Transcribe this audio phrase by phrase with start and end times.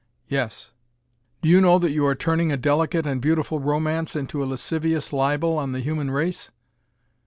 [0.27, 0.71] "Yes."
[1.43, 5.13] "Do you know that you are turning a delicate and beautiful romance into a lascivious
[5.13, 6.49] libel on the human race?"